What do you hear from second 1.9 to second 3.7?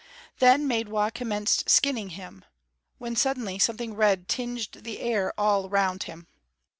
him, when suddenly